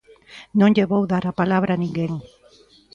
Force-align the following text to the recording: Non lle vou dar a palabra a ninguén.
Non 0.59 0.73
lle 0.75 0.89
vou 0.91 1.03
dar 1.11 1.25
a 1.27 1.37
palabra 1.39 1.71
a 1.73 1.81
ninguén. 1.83 2.13